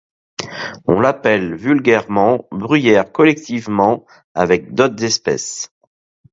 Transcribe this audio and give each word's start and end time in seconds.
On 0.87 0.99
l'appelle 0.99 1.53
vulgairement 1.55 2.47
bruyère 2.49 3.11
collectivement 3.11 4.03
avec 4.33 4.73
d'autres 4.73 5.03
espèces. 5.03 5.71